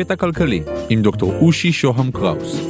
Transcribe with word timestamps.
קטע 0.00 0.16
כלכלי 0.16 0.62
עם 0.88 1.02
דוקטור 1.02 1.32
אושי 1.40 1.72
שוהם 1.72 2.10
קראוס. 2.10 2.60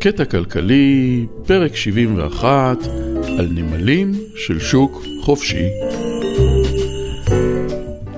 קטע 0.00 0.24
כלכלי, 0.24 1.26
פרק 1.46 1.76
71, 1.76 2.78
על 3.38 3.48
נמלים 3.50 4.12
של 4.34 4.60
שוק 4.60 5.04
חופשי. 5.20 5.66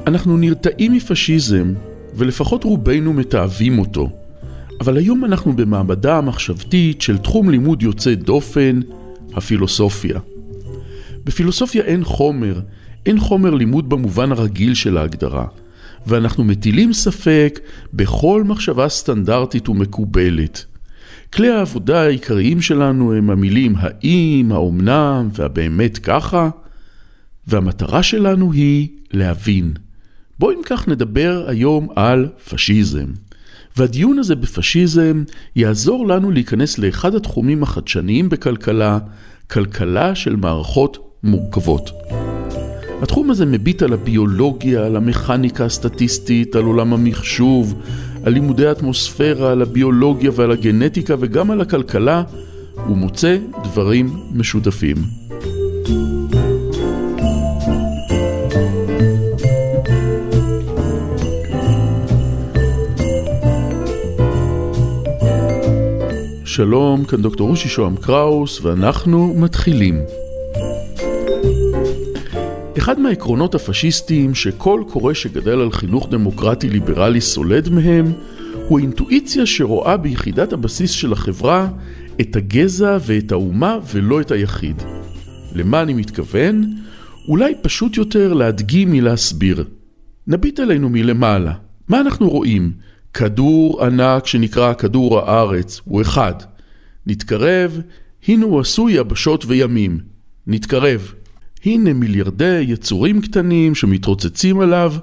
אנחנו 0.06 0.36
נרתעים 0.36 0.92
מפשיזם, 0.92 1.74
ולפחות 2.14 2.64
רובנו 2.64 3.12
מתעבים 3.12 3.78
אותו. 3.78 4.08
אבל 4.80 4.96
היום 4.96 5.24
אנחנו 5.24 5.56
במעבדה 5.56 6.18
המחשבתית 6.18 7.02
של 7.02 7.18
תחום 7.18 7.50
לימוד 7.50 7.82
יוצא 7.82 8.14
דופן, 8.14 8.80
הפילוסופיה. 9.34 10.20
בפילוסופיה 11.24 11.82
אין 11.82 12.04
חומר, 12.04 12.60
אין 13.06 13.20
חומר 13.20 13.54
לימוד 13.54 13.88
במובן 13.88 14.32
הרגיל 14.32 14.74
של 14.74 14.96
ההגדרה, 14.96 15.46
ואנחנו 16.06 16.44
מטילים 16.44 16.92
ספק 16.92 17.60
בכל 17.92 18.44
מחשבה 18.44 18.88
סטנדרטית 18.88 19.68
ומקובלת. 19.68 20.64
כלי 21.32 21.50
העבודה 21.50 22.02
העיקריים 22.02 22.62
שלנו 22.62 23.12
הם 23.12 23.30
המילים 23.30 23.74
האם, 23.78 24.52
האומנם 24.52 25.28
והבאמת 25.32 25.98
ככה, 25.98 26.50
והמטרה 27.46 28.02
שלנו 28.02 28.52
היא 28.52 28.88
להבין. 29.12 29.72
בואו 30.38 30.52
אם 30.58 30.62
כך 30.66 30.88
נדבר 30.88 31.44
היום 31.48 31.88
על 31.96 32.28
פשיזם. 32.48 33.06
והדיון 33.76 34.18
הזה 34.18 34.34
בפשיזם 34.34 35.24
יעזור 35.56 36.06
לנו 36.06 36.30
להיכנס 36.30 36.78
לאחד 36.78 37.14
התחומים 37.14 37.62
החדשניים 37.62 38.28
בכלכלה, 38.28 38.98
כלכלה 39.50 40.14
של 40.14 40.36
מערכות 40.36 41.13
מורכבות. 41.24 41.90
התחום 43.02 43.30
הזה 43.30 43.46
מביט 43.46 43.82
על 43.82 43.92
הביולוגיה, 43.92 44.86
על 44.86 44.96
המכניקה 44.96 45.64
הסטטיסטית, 45.64 46.56
על 46.56 46.64
עולם 46.64 46.92
המחשוב, 46.92 47.74
על 48.24 48.32
לימודי 48.32 48.66
האטמוספירה, 48.66 49.52
על 49.52 49.62
הביולוגיה 49.62 50.30
ועל 50.34 50.50
הגנטיקה 50.50 51.14
וגם 51.20 51.50
על 51.50 51.60
הכלכלה, 51.60 52.22
ומוצא 52.90 53.36
דברים 53.64 54.10
משותפים. 54.32 54.96
שלום, 66.44 67.04
כאן 67.04 67.22
דוקטור 67.22 67.48
רושי 67.48 67.68
שוהם 67.68 67.96
קראוס, 67.96 68.60
ואנחנו 68.62 69.34
מתחילים. 69.36 70.23
אחד 72.78 73.00
מהעקרונות 73.00 73.54
הפשיסטיים 73.54 74.34
שכל 74.34 74.84
קורא 74.88 75.14
שגדל 75.14 75.60
על 75.60 75.72
חינוך 75.72 76.08
דמוקרטי 76.10 76.70
ליברלי 76.70 77.20
סולד 77.20 77.68
מהם, 77.68 78.12
הוא 78.68 78.78
אינטואיציה 78.78 79.46
שרואה 79.46 79.96
ביחידת 79.96 80.52
הבסיס 80.52 80.90
של 80.90 81.12
החברה 81.12 81.68
את 82.20 82.36
הגזע 82.36 82.98
ואת 83.06 83.32
האומה 83.32 83.78
ולא 83.92 84.20
את 84.20 84.30
היחיד. 84.30 84.82
למה 85.54 85.82
אני 85.82 85.94
מתכוון? 85.94 86.74
אולי 87.28 87.54
פשוט 87.62 87.96
יותר 87.96 88.32
להדגים 88.32 88.92
מלהסביר. 88.92 89.64
נביט 90.26 90.60
עלינו 90.60 90.88
מלמעלה. 90.88 91.52
מה 91.88 92.00
אנחנו 92.00 92.30
רואים? 92.30 92.72
כדור 93.14 93.84
ענק 93.84 94.26
שנקרא 94.26 94.74
כדור 94.74 95.18
הארץ, 95.18 95.80
הוא 95.84 96.02
אחד. 96.02 96.34
נתקרב, 97.06 97.80
הנה 98.28 98.44
הוא 98.44 98.60
עשוי 98.60 98.92
יבשות 98.92 99.44
וימים. 99.48 99.98
נתקרב. 100.46 101.12
הנה 101.64 101.92
מיליארדי 101.92 102.64
יצורים 102.68 103.20
קטנים 103.20 103.74
שמתרוצצים 103.74 104.60
עליו, 104.60 104.94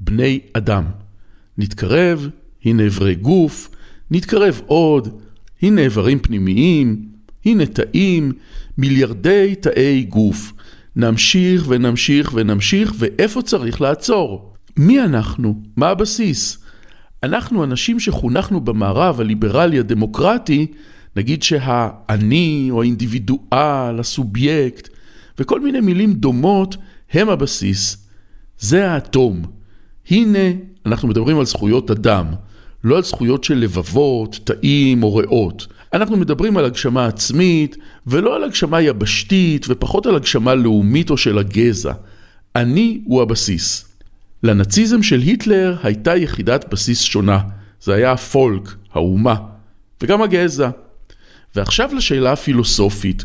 בני 0.00 0.40
אדם. 0.52 0.84
נתקרב, 1.58 2.28
הנה 2.64 2.86
אברי 2.86 3.14
גוף, 3.14 3.68
נתקרב 4.10 4.60
עוד, 4.66 5.20
הנה 5.62 5.80
איברים 5.80 6.18
פנימיים, 6.18 7.06
הנה 7.44 7.66
תאים, 7.66 8.32
מיליארדי 8.78 9.54
תאי 9.60 10.02
גוף. 10.08 10.52
נמשיך 10.96 11.64
ונמשיך 11.68 12.30
ונמשיך, 12.34 12.94
ואיפה 12.98 13.42
צריך 13.42 13.80
לעצור? 13.80 14.54
מי 14.76 15.00
אנחנו? 15.00 15.62
מה 15.76 15.88
הבסיס? 15.88 16.58
אנחנו 17.22 17.64
אנשים 17.64 18.00
שחונכנו 18.00 18.60
במערב 18.60 19.20
הליברלי 19.20 19.78
הדמוקרטי, 19.78 20.66
נגיד 21.16 21.42
שהאני 21.42 22.68
או 22.70 22.82
האינדיבידואל, 22.82 24.00
הסובייקט, 24.00 24.88
וכל 25.38 25.60
מיני 25.60 25.80
מילים 25.80 26.12
דומות 26.12 26.76
הם 27.12 27.28
הבסיס. 27.28 28.08
זה 28.58 28.90
האטום. 28.90 29.42
הנה, 30.10 30.38
אנחנו 30.86 31.08
מדברים 31.08 31.38
על 31.38 31.44
זכויות 31.44 31.90
אדם, 31.90 32.26
לא 32.84 32.96
על 32.96 33.02
זכויות 33.02 33.44
של 33.44 33.54
לבבות, 33.54 34.40
תאים 34.44 35.02
או 35.02 35.16
ריאות. 35.16 35.66
אנחנו 35.92 36.16
מדברים 36.16 36.56
על 36.56 36.64
הגשמה 36.64 37.06
עצמית, 37.06 37.76
ולא 38.06 38.36
על 38.36 38.44
הגשמה 38.44 38.80
יבשתית, 38.80 39.66
ופחות 39.68 40.06
על 40.06 40.16
הגשמה 40.16 40.54
לאומית 40.54 41.10
או 41.10 41.16
של 41.16 41.38
הגזע. 41.38 41.92
אני 42.56 43.00
הוא 43.04 43.22
הבסיס. 43.22 43.84
לנאציזם 44.42 45.02
של 45.02 45.20
היטלר 45.20 45.76
הייתה 45.82 46.16
יחידת 46.16 46.64
בסיס 46.70 47.00
שונה. 47.00 47.38
זה 47.80 47.94
היה 47.94 48.12
הפולק, 48.12 48.74
האומה, 48.92 49.34
וגם 50.02 50.22
הגזע. 50.22 50.70
ועכשיו 51.56 51.94
לשאלה 51.94 52.32
הפילוסופית, 52.32 53.24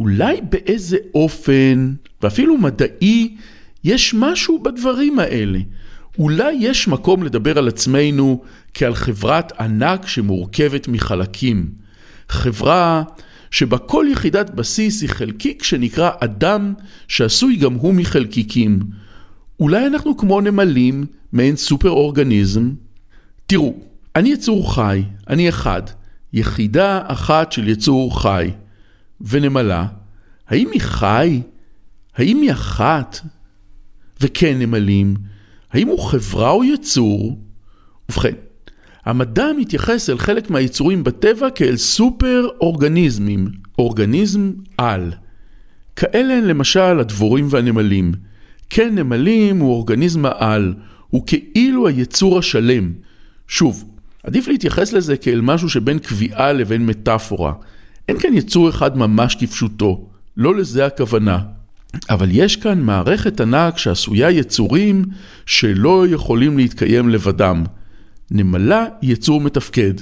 אולי 0.00 0.40
באיזה 0.50 0.96
אופן, 1.14 1.94
ואפילו 2.22 2.58
מדעי, 2.58 3.36
יש 3.84 4.14
משהו 4.14 4.62
בדברים 4.62 5.18
האלה. 5.18 5.58
אולי 6.18 6.52
יש 6.60 6.88
מקום 6.88 7.22
לדבר 7.22 7.58
על 7.58 7.68
עצמנו 7.68 8.42
כעל 8.74 8.94
חברת 8.94 9.52
ענק 9.60 10.06
שמורכבת 10.06 10.88
מחלקים. 10.88 11.68
חברה 12.28 13.02
שבה 13.50 13.78
כל 13.78 14.06
יחידת 14.12 14.50
בסיס 14.50 15.02
היא 15.02 15.10
חלקיק 15.10 15.62
שנקרא 15.62 16.10
אדם, 16.20 16.74
שעשוי 17.08 17.56
גם 17.56 17.74
הוא 17.74 17.94
מחלקיקים. 17.94 18.80
אולי 19.60 19.86
אנחנו 19.86 20.16
כמו 20.16 20.40
נמלים, 20.40 21.06
מעין 21.32 21.56
סופר 21.56 21.90
אורגניזם? 21.90 22.70
תראו, 23.46 23.74
אני 24.16 24.28
יצור 24.28 24.74
חי, 24.74 25.02
אני 25.28 25.48
אחד, 25.48 25.82
יחידה 26.32 27.00
אחת 27.06 27.52
של 27.52 27.68
יצור 27.68 28.22
חי. 28.22 28.50
ונמלה, 29.20 29.86
האם 30.48 30.68
היא 30.72 30.80
חי? 30.80 31.40
האם 32.16 32.40
היא 32.40 32.52
אחת? 32.52 33.20
וכן 34.20 34.58
נמלים, 34.58 35.14
האם 35.72 35.88
הוא 35.88 36.00
חברה 36.10 36.50
או 36.50 36.64
יצור? 36.64 37.38
ובכן, 38.08 38.34
המדע 39.04 39.46
מתייחס 39.58 40.10
אל 40.10 40.18
חלק 40.18 40.50
מהיצורים 40.50 41.04
בטבע 41.04 41.50
כאל 41.50 41.76
סופר 41.76 42.48
אורגניזמים, 42.60 43.48
אורגניזם 43.78 44.52
על. 44.78 45.12
כאלה 45.96 46.34
הן 46.34 46.44
למשל 46.44 47.00
הדבורים 47.00 47.46
והנמלים. 47.50 48.12
כן, 48.70 48.94
נמלים 48.94 49.58
הוא 49.58 49.72
אורגניזם 49.72 50.26
העל, 50.26 50.74
הוא 51.10 51.26
כאילו 51.26 51.88
היצור 51.88 52.38
השלם. 52.38 52.92
שוב, 53.48 53.84
עדיף 54.22 54.48
להתייחס 54.48 54.92
לזה 54.92 55.16
כאל 55.16 55.40
משהו 55.40 55.68
שבין 55.68 55.98
קביעה 55.98 56.52
לבין 56.52 56.86
מטאפורה. 56.86 57.52
אין 58.08 58.18
כאן 58.18 58.34
יצור 58.34 58.68
אחד 58.68 58.98
ממש 58.98 59.36
כפשוטו, 59.40 60.08
לא 60.36 60.56
לזה 60.56 60.86
הכוונה. 60.86 61.38
אבל 62.10 62.28
יש 62.30 62.56
כאן 62.56 62.80
מערכת 62.80 63.40
ענק 63.40 63.78
שעשויה 63.78 64.30
יצורים 64.30 65.04
שלא 65.46 66.06
יכולים 66.08 66.56
להתקיים 66.56 67.08
לבדם. 67.08 67.64
נמלה 68.30 68.86
היא 69.00 69.12
יצור 69.12 69.40
מתפקד. 69.40 69.94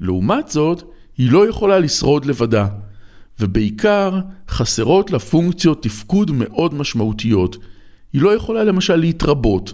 לעומת 0.00 0.48
זאת, 0.48 0.82
היא 1.18 1.30
לא 1.30 1.48
יכולה 1.48 1.78
לשרוד 1.78 2.24
לבדה, 2.24 2.66
ובעיקר 3.40 4.20
חסרות 4.48 5.10
לה 5.10 5.18
פונקציות 5.18 5.82
תפקוד 5.82 6.30
מאוד 6.30 6.74
משמעותיות. 6.74 7.56
היא 8.12 8.22
לא 8.22 8.34
יכולה 8.34 8.64
למשל 8.64 8.96
להתרבות. 8.96 9.72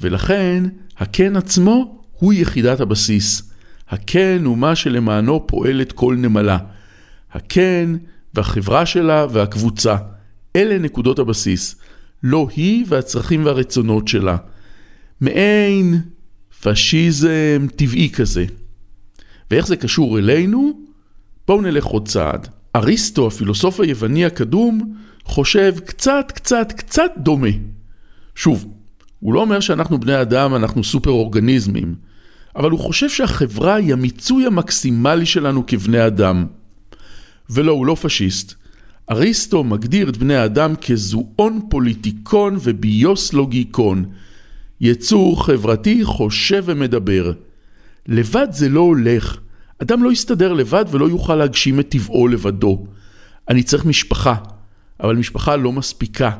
ולכן, 0.00 0.64
הקן 0.98 1.36
עצמו 1.36 2.02
הוא 2.12 2.32
יחידת 2.32 2.80
הבסיס. 2.80 3.53
הקן 3.88 4.44
הוא 4.44 4.58
מה 4.58 4.76
שלמענו 4.76 5.46
פועלת 5.46 5.92
כל 5.92 6.16
נמלה. 6.18 6.58
הקן 7.32 7.96
והחברה 8.34 8.86
שלה 8.86 9.26
והקבוצה. 9.30 9.96
אלה 10.56 10.78
נקודות 10.78 11.18
הבסיס. 11.18 11.76
לא 12.22 12.48
היא 12.56 12.84
והצרכים 12.88 13.44
והרצונות 13.44 14.08
שלה. 14.08 14.36
מעין 15.20 16.00
פשיזם 16.62 17.66
טבעי 17.76 18.10
כזה. 18.10 18.44
ואיך 19.50 19.66
זה 19.66 19.76
קשור 19.76 20.18
אלינו? 20.18 20.80
בואו 21.48 21.60
נלך 21.60 21.84
עוד 21.84 22.08
צעד. 22.08 22.48
אריסטו, 22.76 23.26
הפילוסוף 23.26 23.80
היווני 23.80 24.24
הקדום, 24.24 24.94
חושב 25.24 25.74
קצת, 25.84 26.32
קצת, 26.34 26.72
קצת 26.72 27.10
דומה. 27.16 27.48
שוב, 28.34 28.66
הוא 29.20 29.34
לא 29.34 29.40
אומר 29.40 29.60
שאנחנו 29.60 30.00
בני 30.00 30.20
אדם, 30.20 30.54
אנחנו 30.54 30.84
סופר 30.84 31.10
אורגניזמים. 31.10 31.94
אבל 32.56 32.70
הוא 32.70 32.80
חושב 32.80 33.08
שהחברה 33.08 33.74
היא 33.74 33.92
המיצוי 33.92 34.46
המקסימלי 34.46 35.26
שלנו 35.26 35.64
כבני 35.66 36.06
אדם. 36.06 36.46
ולא, 37.50 37.72
הוא 37.72 37.86
לא 37.86 37.96
פשיסט. 38.02 38.54
אריסטו 39.10 39.64
מגדיר 39.64 40.08
את 40.08 40.16
בני 40.16 40.36
האדם 40.36 40.76
כזואון 40.76 41.60
פוליטיקון 41.70 42.56
וביוס 42.62 43.32
לוגיקון, 43.32 44.04
יצור 44.80 45.46
חברתי 45.46 46.04
חושב 46.04 46.62
ומדבר. 46.66 47.32
לבד 48.06 48.46
זה 48.50 48.68
לא 48.68 48.80
הולך. 48.80 49.38
אדם 49.82 50.04
לא 50.04 50.12
יסתדר 50.12 50.52
לבד 50.52 50.84
ולא 50.90 51.08
יוכל 51.08 51.34
להגשים 51.34 51.80
את 51.80 51.88
טבעו 51.88 52.28
לבדו. 52.28 52.86
אני 53.48 53.62
צריך 53.62 53.84
משפחה, 53.84 54.34
אבל 55.00 55.16
משפחה 55.16 55.56
לא 55.56 55.72
מספיקה. 55.72 56.30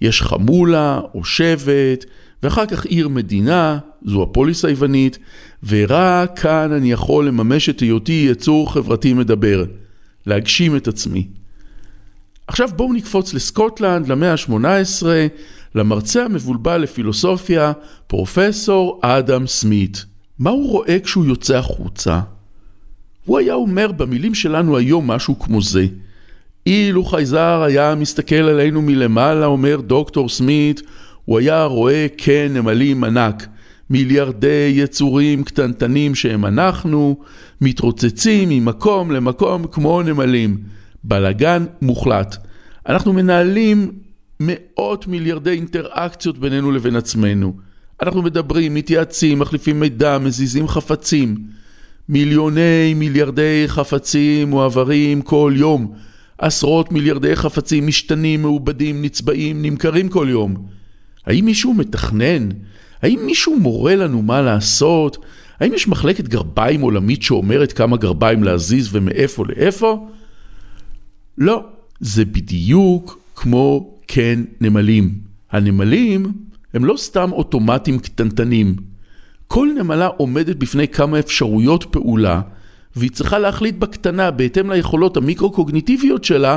יש 0.00 0.22
חמולה 0.22 1.00
או 1.14 1.24
שבט, 1.24 2.04
ואחר 2.42 2.66
כך 2.66 2.86
עיר 2.86 3.08
מדינה, 3.08 3.78
זו 4.04 4.22
הפוליס 4.22 4.64
היוונית, 4.64 5.18
ורק 5.66 6.38
כאן 6.38 6.72
אני 6.72 6.92
יכול 6.92 7.28
לממש 7.28 7.68
את 7.68 7.80
היותי 7.80 8.26
יצור 8.30 8.72
חברתי 8.72 9.12
מדבר, 9.12 9.64
להגשים 10.26 10.76
את 10.76 10.88
עצמי. 10.88 11.26
עכשיו 12.46 12.68
בואו 12.76 12.92
נקפוץ 12.92 13.34
לסקוטלנד, 13.34 14.08
למאה 14.08 14.32
ה-18, 14.32 15.06
למרצה 15.74 16.24
המבולבל 16.24 16.78
לפילוסופיה, 16.78 17.72
פרופסור 18.06 19.00
אדם 19.02 19.46
סמית. 19.46 20.04
מה 20.38 20.50
הוא 20.50 20.70
רואה 20.70 20.98
כשהוא 21.00 21.24
יוצא 21.24 21.56
החוצה? 21.56 22.20
הוא 23.24 23.38
היה 23.38 23.54
אומר 23.54 23.92
במילים 23.92 24.34
שלנו 24.34 24.76
היום 24.76 25.06
משהו 25.10 25.38
כמו 25.38 25.62
זה. 25.62 25.86
אילו 26.66 27.04
חייזר 27.04 27.62
היה 27.62 27.94
מסתכל 27.94 28.34
עלינו 28.34 28.82
מלמעלה, 28.82 29.46
אומר 29.46 29.80
דוקטור 29.80 30.28
סמית, 30.28 30.82
הוא 31.26 31.38
היה 31.38 31.64
רואה 31.64 32.06
כן 32.16 32.50
נמלים 32.54 33.04
ענק, 33.04 33.46
מיליארדי 33.90 34.72
יצורים 34.74 35.44
קטנטנים 35.44 36.14
שהם 36.14 36.46
אנחנו, 36.46 37.16
מתרוצצים 37.60 38.48
ממקום 38.48 39.10
למקום 39.10 39.66
כמו 39.66 40.02
נמלים. 40.02 40.58
בלגן 41.04 41.64
מוחלט. 41.82 42.36
אנחנו 42.88 43.12
מנהלים 43.12 43.92
מאות 44.40 45.06
מיליארדי 45.06 45.50
אינטראקציות 45.50 46.38
בינינו 46.38 46.72
לבין 46.72 46.96
עצמנו. 46.96 47.56
אנחנו 48.02 48.22
מדברים, 48.22 48.74
מתייעצים, 48.74 49.38
מחליפים 49.38 49.80
מידע, 49.80 50.18
מזיזים 50.18 50.68
חפצים. 50.68 51.36
מיליוני 52.08 52.94
מיליארדי 52.94 53.64
חפצים 53.66 54.50
מועברים 54.50 55.22
כל 55.22 55.52
יום. 55.56 55.92
עשרות 56.38 56.92
מיליארדי 56.92 57.36
חפצים 57.36 57.86
משתנים, 57.86 58.42
מעובדים, 58.42 59.02
נצבעים, 59.02 59.62
נמכרים 59.62 60.08
כל 60.08 60.26
יום. 60.30 60.75
האם 61.26 61.44
מישהו 61.44 61.74
מתכנן? 61.74 62.48
האם 63.02 63.20
מישהו 63.26 63.60
מורה 63.60 63.96
לנו 63.96 64.22
מה 64.22 64.42
לעשות? 64.42 65.24
האם 65.60 65.74
יש 65.74 65.88
מחלקת 65.88 66.28
גרביים 66.28 66.80
עולמית 66.80 67.22
שאומרת 67.22 67.72
כמה 67.72 67.96
גרביים 67.96 68.44
להזיז 68.44 68.88
ומאיפה 68.92 69.44
לאיפה? 69.48 70.08
לא, 71.38 71.64
זה 72.00 72.24
בדיוק 72.24 73.18
כמו 73.34 73.94
כן 74.08 74.40
נמלים. 74.60 75.14
הנמלים 75.50 76.32
הם 76.74 76.84
לא 76.84 76.94
סתם 76.96 77.32
אוטומטים 77.32 77.98
קטנטנים. 77.98 78.76
כל 79.46 79.68
נמלה 79.78 80.06
עומדת 80.06 80.56
בפני 80.56 80.88
כמה 80.88 81.18
אפשרויות 81.18 81.84
פעולה, 81.90 82.40
והיא 82.96 83.10
צריכה 83.10 83.38
להחליט 83.38 83.74
בקטנה, 83.76 84.30
בהתאם 84.30 84.70
ליכולות 84.70 85.16
המיקרו-קוגניטיביות 85.16 86.24
שלה, 86.24 86.56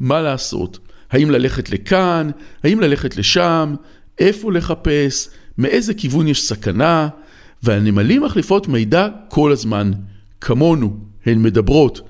מה 0.00 0.20
לעשות. 0.20 0.78
האם 1.10 1.30
ללכת 1.30 1.70
לכאן, 1.70 2.30
האם 2.64 2.80
ללכת 2.80 3.16
לשם, 3.16 3.74
איפה 4.20 4.52
לחפש, 4.52 5.28
מאיזה 5.58 5.94
כיוון 5.94 6.28
יש 6.28 6.48
סכנה, 6.48 7.08
והנמלים 7.62 8.22
מחליפות 8.22 8.68
מידע 8.68 9.08
כל 9.28 9.52
הזמן. 9.52 9.90
כמונו, 10.40 10.96
הן 11.26 11.42
מדברות, 11.42 12.00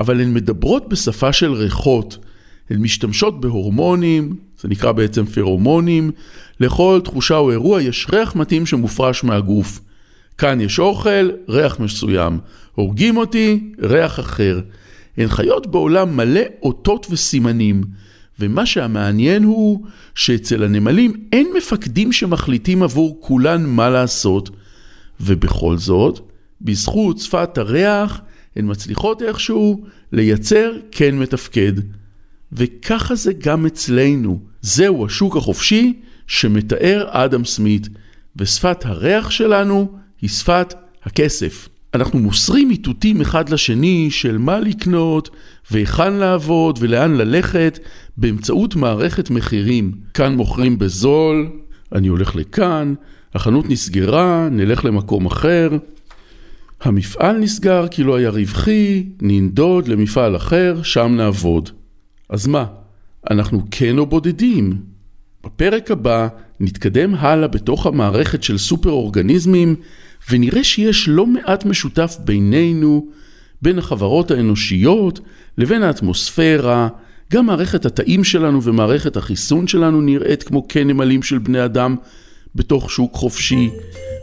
אבל 0.00 0.20
הן 0.20 0.34
מדברות 0.34 0.88
בשפה 0.88 1.32
של 1.32 1.52
ריחות. 1.52 2.18
הן 2.70 2.80
משתמשות 2.80 3.40
בהורמונים, 3.40 4.36
זה 4.60 4.68
נקרא 4.68 4.92
בעצם 4.92 5.26
פרומונים, 5.26 6.10
לכל 6.60 7.00
תחושה 7.04 7.36
או 7.36 7.50
אירוע 7.50 7.82
יש 7.82 8.06
ריח 8.12 8.36
מתאים 8.36 8.66
שמופרש 8.66 9.24
מהגוף. 9.24 9.80
כאן 10.38 10.60
יש 10.60 10.78
אוכל, 10.78 11.30
ריח 11.48 11.80
מסוים. 11.80 12.38
הורגים 12.74 13.16
אותי, 13.16 13.72
ריח 13.82 14.20
אחר. 14.20 14.60
הן 15.16 15.28
חיות 15.28 15.66
בעולם 15.66 16.16
מלא 16.16 16.40
אותות 16.62 17.06
וסימנים, 17.10 17.82
ומה 18.40 18.66
שהמעניין 18.66 19.44
הוא 19.44 19.86
שאצל 20.14 20.64
הנמלים 20.64 21.12
אין 21.32 21.46
מפקדים 21.56 22.12
שמחליטים 22.12 22.82
עבור 22.82 23.18
כולן 23.20 23.66
מה 23.66 23.90
לעשות, 23.90 24.50
ובכל 25.20 25.76
זאת, 25.76 26.20
בזכות 26.60 27.18
שפת 27.18 27.58
הריח, 27.58 28.20
הן 28.56 28.70
מצליחות 28.70 29.22
איכשהו 29.22 29.84
לייצר 30.12 30.72
כן 30.90 31.18
מתפקד. 31.18 31.72
וככה 32.52 33.14
זה 33.14 33.32
גם 33.32 33.66
אצלנו. 33.66 34.40
זהו 34.62 35.06
השוק 35.06 35.36
החופשי 35.36 36.00
שמתאר 36.26 37.06
אדם 37.10 37.44
סמית, 37.44 37.88
ושפת 38.36 38.86
הריח 38.86 39.30
שלנו 39.30 39.92
היא 40.20 40.30
שפת 40.30 40.74
הכסף. 41.02 41.68
אנחנו 41.94 42.18
מוסרים 42.18 42.70
איתותים 42.70 43.20
אחד 43.20 43.48
לשני 43.48 44.08
של 44.10 44.38
מה 44.38 44.60
לקנות, 44.60 45.30
והיכן 45.70 46.12
לעבוד 46.12 46.78
ולאן 46.82 47.14
ללכת 47.14 47.78
באמצעות 48.16 48.76
מערכת 48.76 49.30
מחירים. 49.30 49.92
כאן 50.14 50.34
מוכרים 50.34 50.78
בזול, 50.78 51.50
אני 51.92 52.08
הולך 52.08 52.36
לכאן, 52.36 52.94
החנות 53.34 53.70
נסגרה, 53.70 54.48
נלך 54.50 54.84
למקום 54.84 55.26
אחר. 55.26 55.70
המפעל 56.80 57.38
נסגר 57.38 57.88
כי 57.88 58.02
לא 58.02 58.16
היה 58.16 58.30
רווחי, 58.30 59.06
ננדוד 59.22 59.88
למפעל 59.88 60.36
אחר, 60.36 60.82
שם 60.82 61.14
נעבוד. 61.16 61.70
אז 62.28 62.46
מה, 62.46 62.64
אנחנו 63.30 63.62
כן 63.70 63.98
או 63.98 64.06
בודדים? 64.06 64.82
בפרק 65.44 65.90
הבא 65.90 66.28
נתקדם 66.60 67.14
הלאה 67.14 67.48
בתוך 67.48 67.86
המערכת 67.86 68.42
של 68.42 68.58
סופר 68.58 68.90
אורגניזמים 68.90 69.76
ונראה 70.30 70.64
שיש 70.64 71.08
לא 71.08 71.26
מעט 71.26 71.64
משותף 71.64 72.16
בינינו, 72.24 73.06
בין 73.62 73.78
החברות 73.78 74.30
האנושיות 74.30 75.20
לבין 75.58 75.82
האטמוספירה, 75.82 76.88
גם 77.32 77.46
מערכת 77.46 77.86
התאים 77.86 78.24
שלנו 78.24 78.62
ומערכת 78.62 79.16
החיסון 79.16 79.66
שלנו 79.66 80.00
נראית 80.00 80.42
כמו 80.42 80.68
כנמלים 80.68 81.22
של 81.22 81.38
בני 81.38 81.64
אדם 81.64 81.96
בתוך 82.54 82.90
שוק 82.90 83.14
חופשי. 83.14 83.70